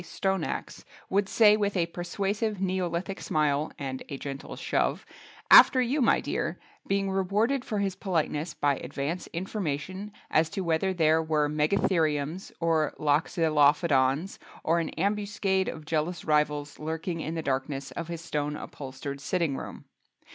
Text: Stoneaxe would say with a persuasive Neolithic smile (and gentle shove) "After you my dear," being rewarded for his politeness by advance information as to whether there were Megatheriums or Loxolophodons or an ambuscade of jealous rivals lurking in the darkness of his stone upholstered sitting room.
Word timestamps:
Stoneaxe 0.03 0.83
would 1.11 1.29
say 1.29 1.55
with 1.55 1.77
a 1.77 1.85
persuasive 1.85 2.59
Neolithic 2.59 3.21
smile 3.21 3.71
(and 3.77 4.01
gentle 4.09 4.55
shove) 4.55 5.05
"After 5.51 5.79
you 5.79 6.01
my 6.01 6.19
dear," 6.19 6.57
being 6.87 7.11
rewarded 7.11 7.63
for 7.63 7.77
his 7.77 7.95
politeness 7.95 8.55
by 8.55 8.77
advance 8.77 9.27
information 9.27 10.11
as 10.31 10.49
to 10.49 10.61
whether 10.61 10.91
there 10.91 11.21
were 11.21 11.47
Megatheriums 11.47 12.51
or 12.59 12.95
Loxolophodons 12.97 14.39
or 14.63 14.79
an 14.79 14.89
ambuscade 14.97 15.67
of 15.67 15.85
jealous 15.85 16.25
rivals 16.25 16.79
lurking 16.79 17.21
in 17.21 17.35
the 17.35 17.43
darkness 17.43 17.91
of 17.91 18.07
his 18.07 18.21
stone 18.21 18.55
upholstered 18.55 19.21
sitting 19.21 19.55
room. 19.55 19.85